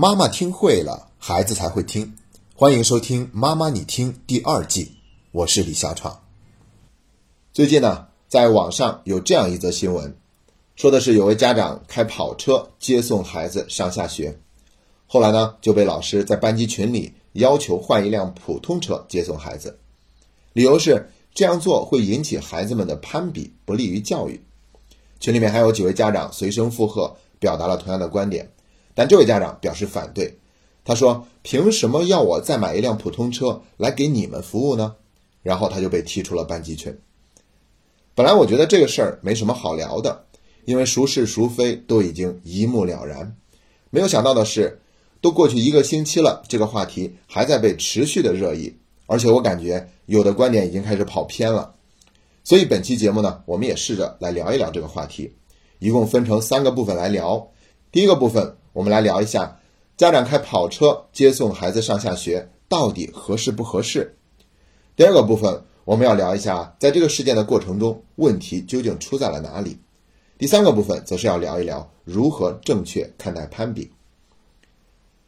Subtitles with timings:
[0.00, 2.14] 妈妈听会了，孩子才会听。
[2.54, 4.92] 欢迎收听《妈妈你听》第二季，
[5.32, 6.20] 我是李小闯。
[7.52, 10.16] 最近呢，在网上有这样一则新闻，
[10.76, 14.38] 说的是有位家长开跑车接送孩子上下学，
[15.08, 19.80] 后来呢就被老师在班级群里要求换一辆普通车接送孩子，
[20.52, 24.40] 理由是这样做会引起孩子们的攀比，不利于教育。
[25.18, 28.52] 群里面还有几位家长随声附和，表达了同样的观点。
[28.98, 30.36] 但这位家长表示反对，
[30.84, 34.96] 他说：“凭什么要我再买一辆普通车来给你们服务呢？”
[35.40, 36.98] 然后他就被踢出了班级群。
[38.16, 40.24] 本来我觉得这个事儿没什么好聊的，
[40.64, 43.36] 因为孰是孰非都已经一目了然。
[43.90, 44.80] 没有想到的是，
[45.20, 48.74] 都过去一个星期了，这个话题还在被持续的热议，
[49.06, 51.72] 而且我感觉有的观点已经开始跑偏了。
[52.42, 55.32] 所以本期节目呢，我们也试着来聊一聊这个话题，
[55.78, 57.48] 一共分成三个部分来聊。
[57.92, 58.56] 第一个部分。
[58.78, 59.58] 我们来聊一下，
[59.96, 64.16] 家长开跑车接送孩子上下学到底合适不合适？
[64.94, 69.78] 第二个部分，我们要聊一下，在这个事件的过程中，问题究竟出在了哪里？
[70.38, 73.90] 第三个部分，则是要聊一聊如何正确看待攀比。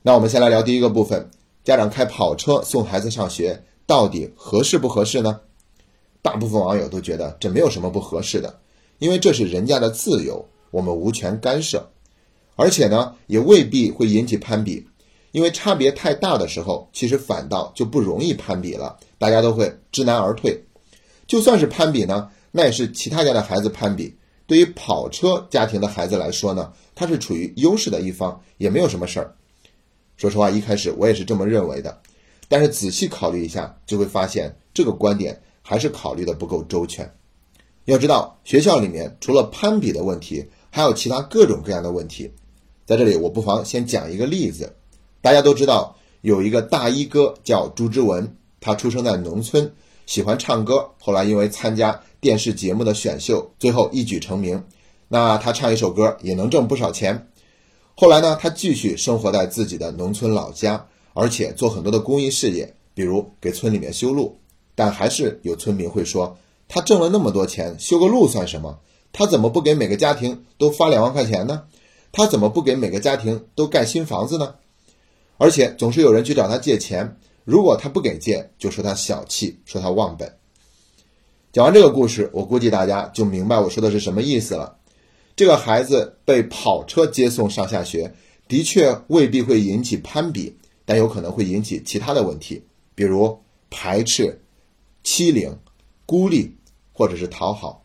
[0.00, 1.28] 那我们先来聊第一个部分，
[1.64, 5.40] 家长开跑车送孩子上学到底合适不合适呢？
[6.22, 8.58] 大部分网友都觉得这没有什么不合适的，
[9.00, 11.90] 因为这是人家的自由，我们无权干涉。
[12.56, 14.86] 而且呢，也未必会引起攀比，
[15.32, 20.64] 因为差别太大的时候，其实反倒就不容易攀比了，大家都会知难而退。
[21.26, 24.16] 就算是攀比呢，那也是其他家的孩子攀比。
[24.46, 29.34] 对于跑车家庭的孩子来说呢，他是处于优势的一方，也没有什么事儿。
[30.16, 32.02] 说实话，一开始我也是这么认为的，
[32.46, 37.12] 但是仔细考虑一下，就会发现这个观点还是考虑的不够周全。
[37.86, 42.30] 要知道，学校里面除了攀比的问题，还有其他各种各样的问题。
[42.86, 44.74] 在这里，我不妨先讲一个例子。
[45.22, 49.72] 大家都知道有一个大衣哥叫朱之文，他出生在农村，
[50.04, 54.62] 喜欢唱歌，后来因为参加电视节目的选秀，最后一举成名。
[55.08, 57.28] 那他唱一首歌也能挣不少钱。
[57.94, 64.38] 后来呢，他继续生活在自己的农村老家，而且做很多的公益事业，比如给村里面修路。
[64.74, 66.36] 但还是有村民会说，
[66.68, 68.80] 他挣了那么多钱，修个路算什么？
[69.12, 71.62] 他怎么不给每个家庭都发两万块钱呢？
[72.16, 74.54] 他怎么不给每个家庭都盖新房子呢？
[75.36, 80.32] 而且总是有人去找他借钱，如果他不给借，就说他小气，说他忘本。
[81.52, 84.76] 讲完这个故事，我估计大家就明白我说的是什么意思了。
[85.34, 88.14] 这个孩子被跑车接送上下学，
[88.46, 92.62] 的确未必会引起攀比，但有可能会引起其他的问题，
[92.94, 94.40] 比如排斥、
[95.02, 95.58] 欺凌、
[96.06, 96.54] 孤立，
[96.92, 97.84] 或者是讨好。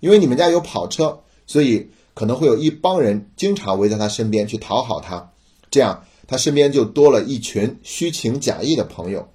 [0.00, 1.88] 因为你们家有跑车，所以。
[2.14, 5.30] 可能会有一帮人经常围在他身边去讨好他，
[5.70, 9.28] 这样他身边就多了一群虚情假意的朋友，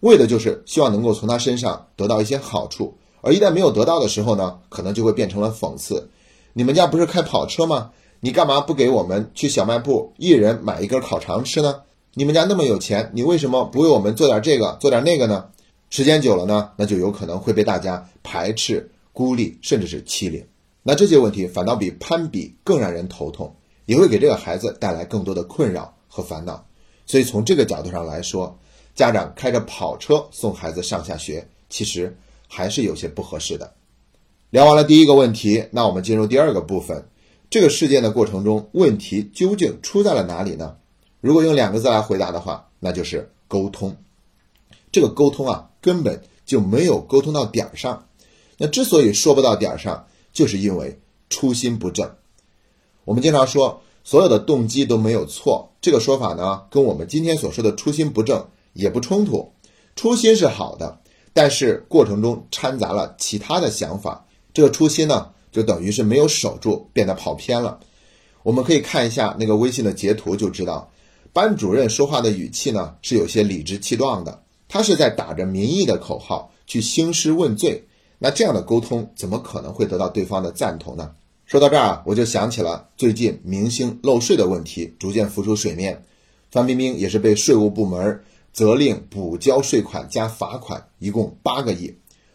[0.00, 2.96] 为的就是希望能够从他身上得到一些好处。
[3.22, 6.08] 而一旦没有得到的时候呢，可能就会变成了讽刺。
[6.54, 7.90] 你们家不是开跑车吗？
[8.20, 11.82] 你干嘛不给我们去小卖部一人买一根烤肠吃呢？
[12.14, 15.46] 你们家那么有钱，你为什么不为我们做点这个做点那个呢？
[15.90, 20.44] 时间久了呢，那就有可能会被大家排斥、孤立，甚至是欺凌。
[20.82, 23.54] 那这些问题反倒比攀比更让人头痛，
[23.86, 26.66] 也会给这个孩子带来更多的困扰和烦恼。
[27.06, 28.58] 所以从这个角度上来说，
[28.94, 32.16] 家长开着跑车送孩子上下学，其实
[32.48, 33.74] 还是有些不合适的。
[34.50, 37.06] 聊完了第一个问题，那我们进入第二个部分。
[37.50, 40.76] 这个事件的过程中，问题究竟出在了哪里呢？
[41.20, 43.96] 如果用两个字来回答的话，那就是沟通。
[44.92, 48.06] 这个沟通啊，根本就没有沟通到点儿上。
[48.56, 50.98] 那之所以说不到点儿上，就是因为
[51.28, 52.10] 初心不正。
[53.04, 59.52] 我们经常说所有的动机都没有错，这个说法呢，跟我们今天所说的初心不正也不冲突。
[59.96, 61.00] 初心是好的，
[61.32, 67.80] 但是过程中掺杂了其他的想法，这个初心呢，就等于是没有守住，变得跑偏了。
[68.42, 70.90] 我们可以看一下那个微信的截图，就知道
[71.32, 77.84] 班主任说话的语气呢是有些理直气壮的，他是在打着民意的口号去兴师问罪。
[78.22, 81.10] 那这样的沟通怎么可能会得到对方的赞同呢？
[81.46, 86.04] 说到这儿啊，我就想起了最近明星漏税的问题逐渐浮出水面，
[86.50, 88.22] 范冰冰也是被税务部门
[88.52, 91.92] 责令补交税款加罚款，一共八个亿。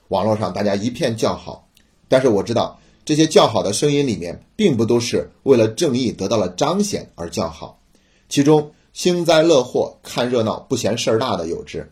[0.08, 1.70] 网络上大家一片叫好，
[2.10, 7.80] 但是我知道这些叫好的声音里面，并不都是为了正义得到了彰显而叫好，
[8.28, 11.90] 其中幸灾乐祸、看热闹不嫌事儿大的有之，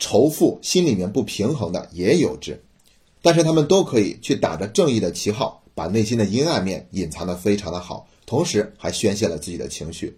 [0.00, 2.60] 仇富心里面不平衡的也有之。
[3.26, 10.16] 但是他们都可以去打着正义的旗号，把内心的阴暗面隐藏得非常的好，同时还宣泄了自己的情绪。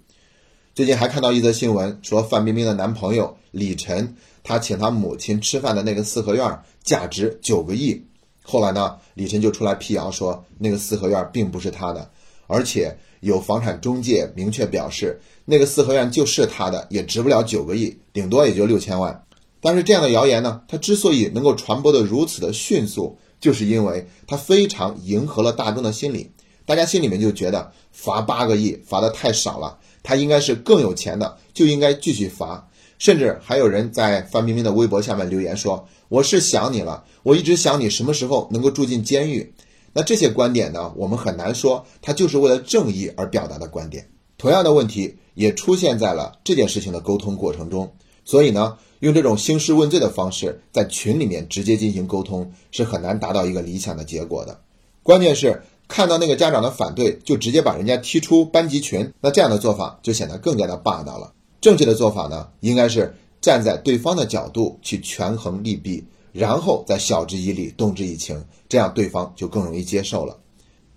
[0.75, 4.15] 最近还看到一则新闻，说范冰冰的男朋友李晨，
[4.45, 8.05] 他请他母亲吃饭的那个四合院价值九个亿。
[8.43, 12.11] 后来呢，李晨就出来辟谣说，那个四合院并不是他的，
[12.47, 19.25] 而且有房产中介明确表示，那个四合院就是他的，也值不了九个亿，顶多也就六千万。
[19.61, 26.31] 但是这样的谣言呢，它之所以能够传播的如此的迅速，就是因为它非常迎合了大众的心理，
[26.65, 29.79] 大家心里面就觉得罚八个亿罚的太少了。
[30.03, 32.69] 他应该是更有钱的，就应该继续罚。
[32.99, 39.53] 甚至还有人在范冰冰的微博下面留言说：“我是想你了，我一直想你什么时候能够住进监狱。”
[39.93, 44.09] 那这些观点呢，我们很难说他就是为了正义而表达的观点。
[44.37, 47.93] 同样的问题也出现在了这件事情的沟通过程中。
[48.25, 54.61] 所以呢，用这种兴师问罪的方式在群里面直接进行沟通，是很难达到一个理想的结果的。
[55.03, 55.63] 关键是。
[55.91, 61.33] 看到那个家长的反对，就直接把人家踢出班级群，那这样的做法就显得更加的霸道了。
[61.63, 70.37] 正确的做法呢，应该是站在对方的角度去权衡利弊，然后再晓之以理，动之以情，这样对方就更容易接受了。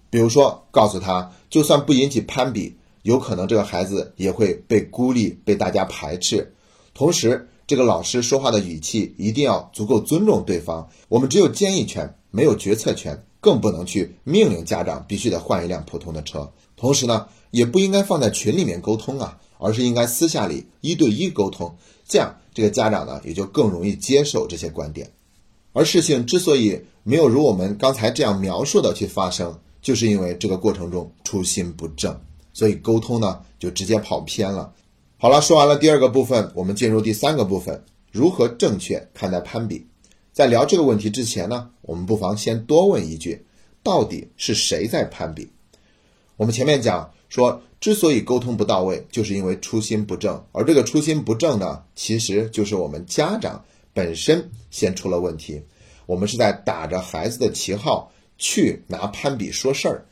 [0.09, 6.53] 比如说，告诉他，就算不引起攀比，有可能这个孩子也会被孤立，被大家排斥。
[6.93, 10.89] 同时，这个老师说话的语气一定要足够尊重对方。
[11.07, 13.23] 我们只有建议权，没有决策权。
[13.39, 21.73] 更不能去命令家长必须得换一辆普通的车，同时呢，也不应该放在群里面沟通啊，而是应该私下里一对一沟通，
[22.05, 25.09] 这样这个家长呢也就更容易接受这些观点。
[25.71, 32.19] 而事情之所以没有如我们刚才这样描述的去发生，就是因为这个过程中初心不正，
[32.51, 34.73] 所以沟通呢就直接跑偏了。
[35.21, 39.85] 好了，说完了第二个部分，我们进入第三个部分，如何正确看待攀比。
[40.33, 43.45] 在聊这个问题之前呢，我们不妨先多问一句：
[43.83, 45.47] 到底是谁在攀比？
[46.37, 50.43] 我们前面讲说，之所以沟通不到位，就是因为初心不正。
[50.53, 53.63] 而这个初心不正呢，其实就是我们家长
[53.93, 55.61] 本身先出了问题。
[56.07, 60.03] 我们是在打着孩子的旗号去拿攀比说事儿，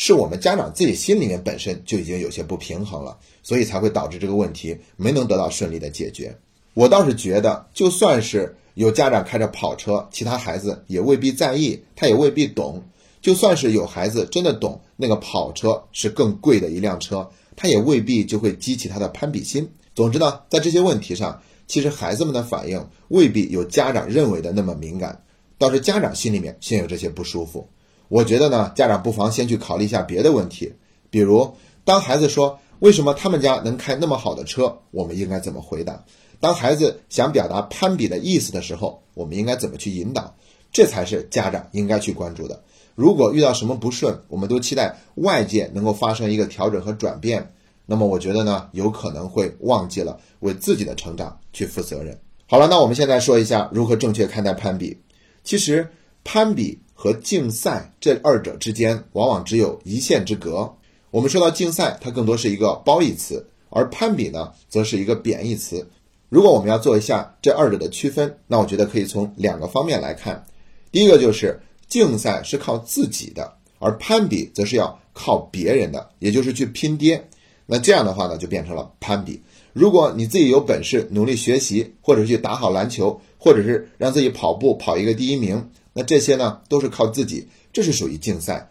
[0.00, 6.38] 是我们家长自己心里面本身就已经有些不平衡了，所以才会导致这个问题没能得到顺利的解决。
[6.72, 8.54] 我倒是觉得，就算是。
[8.74, 12.80] 有家长开着跑车，其他孩子也未必在意，他也未必懂。
[13.20, 19.68] 就算是有孩子真的懂，那个跑车是更贵的一辆车，他也未必就会激起他的攀比心。
[19.96, 25.24] 总之呢，在这些问题上，其实孩子们的反应未必有家长认为的那么敏感，
[25.58, 27.68] 倒是家长心里面先有这些不舒服。
[28.08, 30.72] 我觉得呢，家长不妨先去考虑一下别的问题，
[31.10, 36.04] 比如当孩子说为什么他们家能开那么好的车，我们应该怎么回答？
[36.40, 40.34] 当孩子想表达攀比的意思的时候，我们应该怎么去引导？
[40.70, 42.62] 这才是家长应该去关注的。
[42.94, 47.52] 如果遇到什么不顺，我们都期待外界能够发生一个调整和转变，
[47.86, 52.18] 那么我觉得呢，有可能会忘记了为自己的成长去负责任。
[52.46, 54.96] 好了，那我们现在说一下如何正确看待攀比。
[55.42, 55.88] 其实，
[56.22, 60.74] 攀比和竞赛这二者之间往往只有一线之隔。
[61.12, 65.88] 我们说到竞赛，它更多是一个褒义词，而攀比呢，则是一个贬义词。
[66.28, 70.44] 如果我们要做一下这二者的区分，那我觉得可以从两个方面来看。
[70.90, 77.28] 第一个就是竞赛是靠自己的，而攀比则是要靠别人的，也就是去拼爹。
[77.64, 79.40] 那这样的话呢，就变成了攀比。
[79.72, 88.70] 如果你自己有本事，努力学习，或者去打好篮球，或者是让自己跑步跑一个第一名，那这些呢都是靠自己，这是属于竞赛。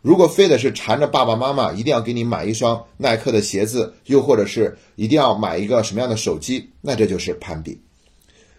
[0.00, 7.80] 如果非得是缠着爸爸妈妈一定要给你买一双耐克的鞋子，又或者是一定要买一个什么样的手机，那这就是攀比。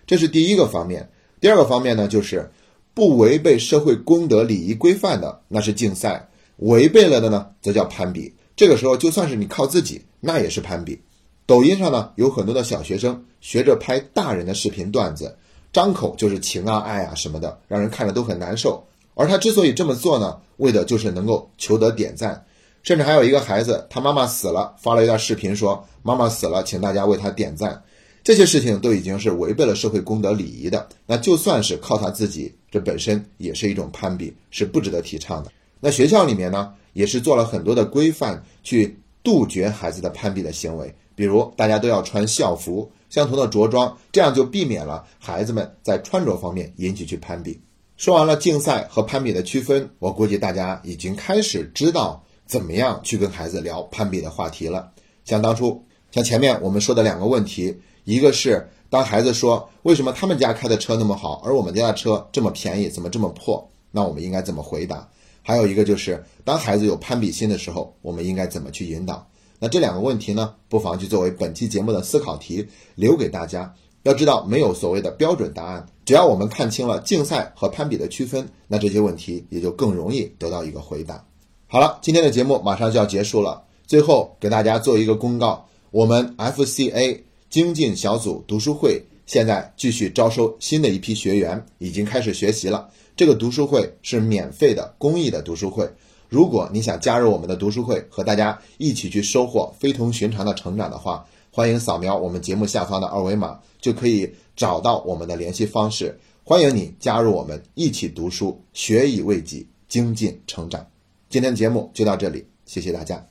[0.05, 1.09] 这是第一个方面。
[1.39, 2.51] 第二个方面呢，就是
[2.93, 8.33] 不违背社会公德礼仪规范的，那是竞赛；违背了的呢，则叫攀比。
[8.57, 10.99] 这个时候，就算是你靠自己，那也是攀比。
[11.45, 15.37] 抖音上呢，有很多的小学生学着拍大人的视频段子，
[15.71, 18.83] 张口就是情啊、爱啊什么的，让人看着都很难受。
[19.13, 22.45] 而他之所以这么做呢，为的就是能够求得点赞，
[22.83, 27.83] 甚至还有一个孩子，他妈妈死了，发了一段视频说妈妈死了，请大家为他点赞。
[28.23, 30.87] 这些事情都已经是违背了社会公德礼仪的。
[31.05, 35.51] 那就算是靠他自己，这本身也是一种攀比，是不值得提倡的。
[35.79, 47.59] 那学校里面呢，也是做了很多的规范，去杜绝孩子的攀比的行为，比如大家都要穿校服，相同的着装，这样就避免了孩子们在穿着方面引起去攀比。
[47.97, 54.91] 说完了竞赛和攀比的区分，我估计大家已经开始知道怎么样去跟孩子聊攀比的话题了。
[55.25, 63.69] 像当初，像前面我们说的两个问题，一个是当孩子说为什么他们家开的车那么好，而我们家的车这么便宜，怎么这么破？
[63.91, 65.09] 那我们应该怎么回答？
[65.41, 69.27] 还有一个就是当孩子有攀比心的时候，我们应该怎么去引导？
[69.59, 73.73] 那这两个问题呢，不妨就作为本期节目的思考题留给大家。
[74.03, 81.21] 要知道，没有所谓的标准答案，只要我们看清了竞赛和攀比的区分，那这些问题也就更容易得到一个回答。
[81.67, 92.89] 好了，今天的节目马上就要结束了，最后给大家做一个公告：我们 FCA 精进小组读书会现在继续招收新的一批学员，已经开始学习了。
[93.17, 95.87] 这个读书会是免费的、公益的读书会。
[96.29, 106.19] 如果你想加入我们的读书会，和大家一起去收获非同寻常的成长的话，欢迎扫描我们节目下方的二维码，就可以找到我们的联系方式。
[106.43, 110.85] 欢迎你加入我们，一起读书，学以为己，精进成长。
[111.29, 113.25] 今天的节目就到这里，谢谢大家。